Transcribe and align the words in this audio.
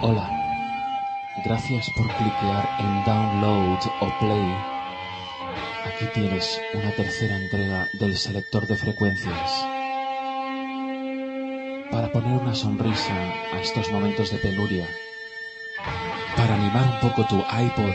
Hola. 0.00 0.28
Gracias 1.44 1.90
por 1.90 2.06
cliquear 2.16 2.68
en 2.80 3.04
download 3.04 3.78
o 4.00 4.18
play. 4.18 4.73
Aquí 5.94 6.06
tienes 6.12 6.60
una 6.72 6.90
tercera 6.90 7.36
entrega 7.36 7.88
del 7.92 8.16
selector 8.16 8.66
de 8.66 8.74
frecuencias. 8.74 9.50
Para 11.88 12.10
poner 12.10 12.32
una 12.42 12.52
sonrisa 12.56 13.14
a 13.52 13.60
estos 13.60 13.92
momentos 13.92 14.32
de 14.32 14.38
penuria. 14.38 14.88
Para 16.36 16.56
animar 16.56 16.82
un 16.94 17.00
poco 17.08 17.24
tu 17.26 17.36
iPod 17.36 17.94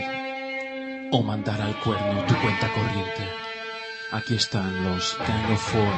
o 1.12 1.22
mandar 1.22 1.60
al 1.60 1.78
cuerno 1.80 2.24
tu 2.24 2.34
cuenta 2.36 2.72
corriente. 2.72 3.28
Aquí 4.12 4.36
están 4.36 4.82
los 4.82 5.18
Gang 5.18 5.52
of 5.52 5.60
Four 5.60 5.92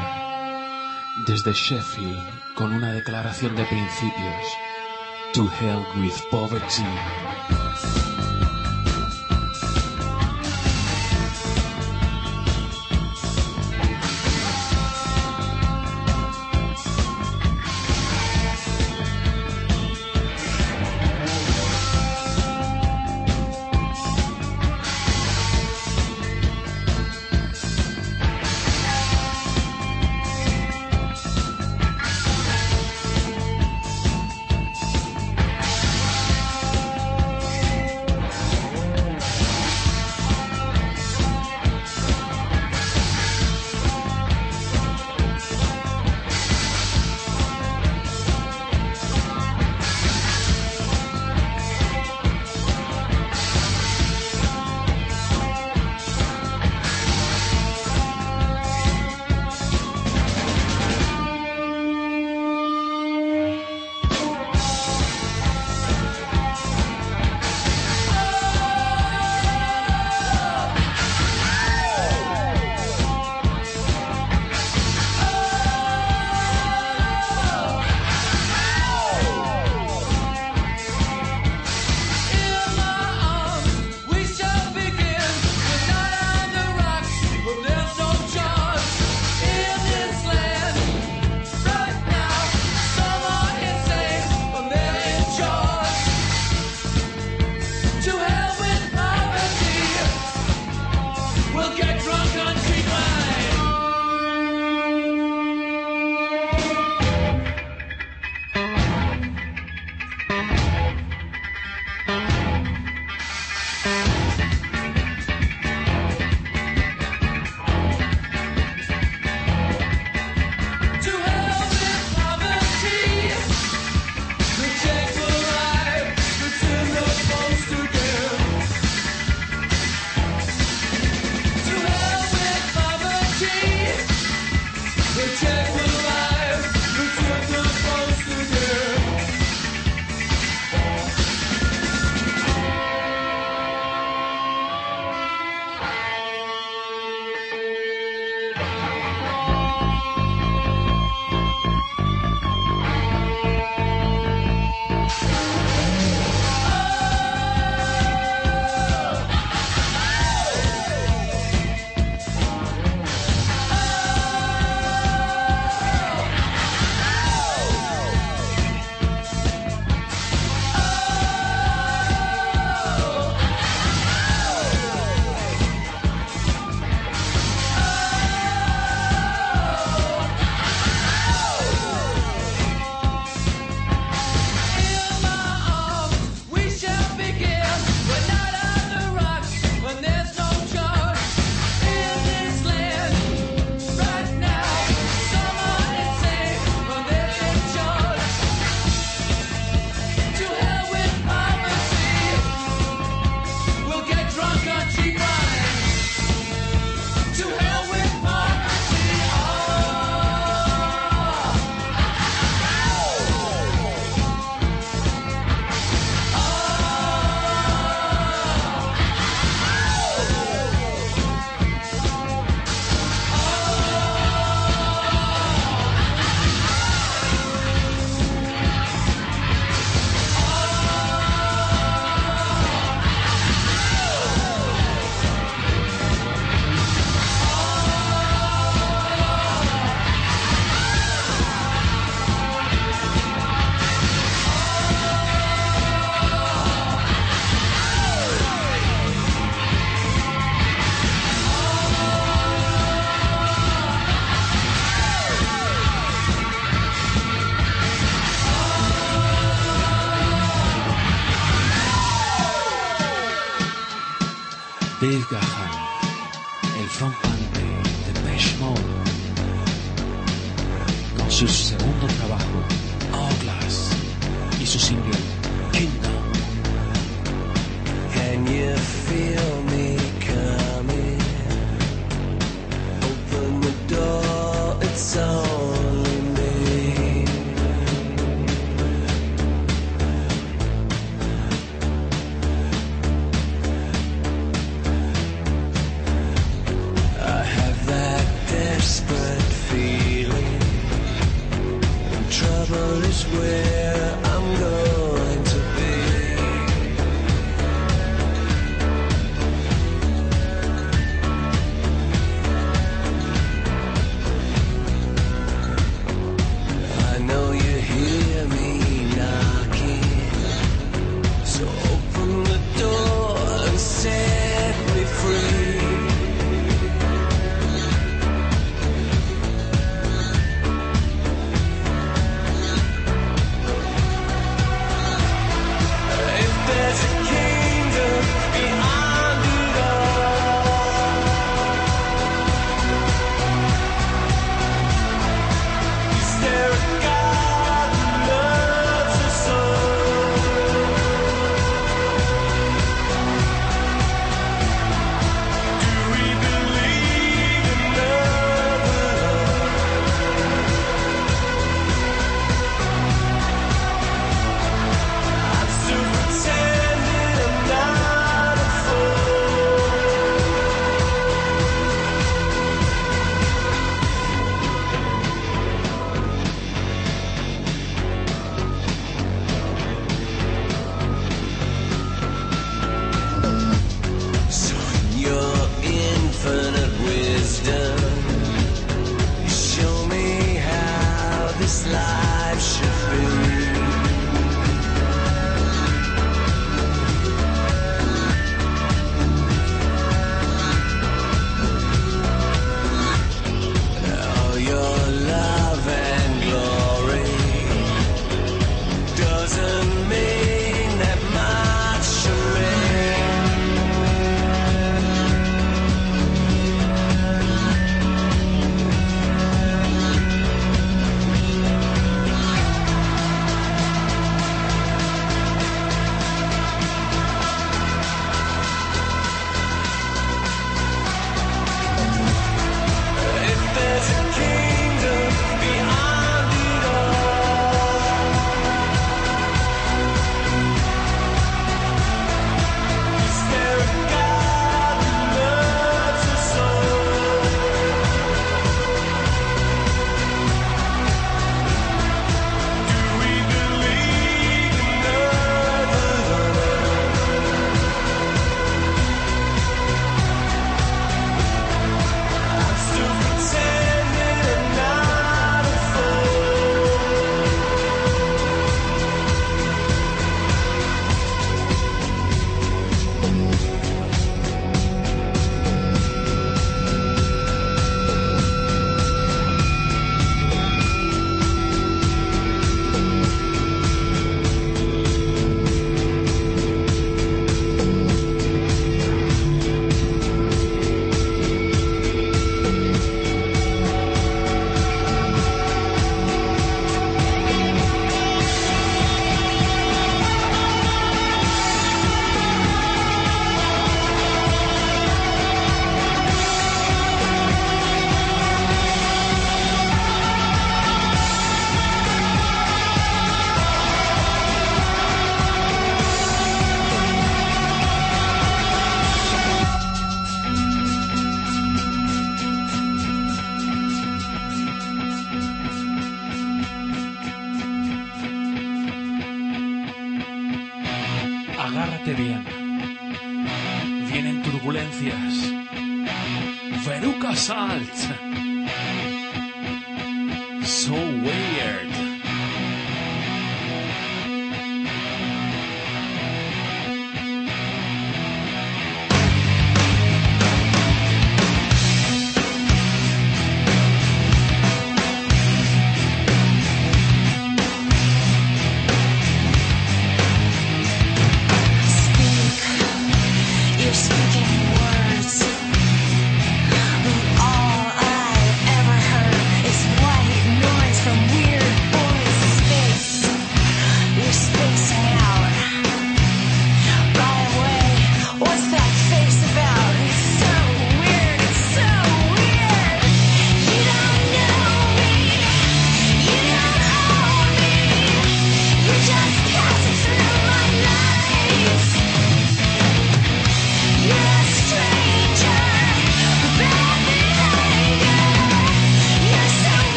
desde 1.29 1.53
Sheffield 1.53 2.55
con 2.57 2.73
una 2.73 2.93
declaración 2.93 3.55
de 3.55 3.65
principios. 3.65 4.47
To 5.35 5.49
hell 5.61 5.85
with 6.03 6.21
poverty. 6.33 6.83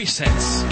Three 0.00 0.06
Cents. 0.06 0.69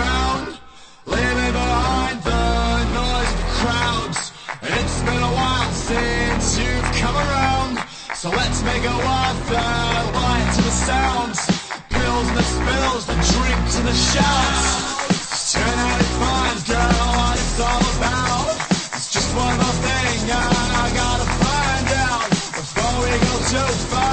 found 0.00 0.58
living 1.06 1.52
behind 1.52 2.18
the 2.30 2.44
noise 3.00 3.32
of 3.34 3.40
the 3.42 3.50
crowds. 3.60 4.20
It's 4.62 4.98
been 5.08 5.22
a 5.30 5.34
while 5.38 5.72
since 5.72 6.46
you've 6.60 6.90
come 7.02 7.16
around, 7.26 7.74
so 8.20 8.26
let's 8.30 8.60
make 8.70 8.84
it 8.92 8.98
worth 9.08 9.40
the 9.54 9.68
light 10.20 10.48
to 10.56 10.62
the 10.68 10.76
sounds, 10.88 11.38
pills 11.94 12.26
and 12.30 12.36
the 12.40 12.46
spills, 12.54 13.02
the 13.10 13.18
drink 13.32 13.60
to 13.76 13.80
the 13.90 13.96
shouts. 14.10 15.52
Turn 15.52 15.76
out 15.86 15.98
it 16.06 16.12
finds, 16.20 16.62
girl, 16.70 17.06
what 17.18 17.36
it's 17.42 17.60
all 17.68 17.84
about. 17.96 18.46
It's 18.96 19.10
just 19.16 19.30
one 19.34 19.56
more 19.62 19.78
thing, 19.84 20.18
I 20.30 20.86
gotta 21.02 21.28
find 21.44 21.88
out 22.08 22.28
before 22.58 22.94
we 23.02 23.10
go 23.26 23.34
too 23.52 23.72
far. 23.90 24.09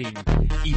Martín 0.00 0.74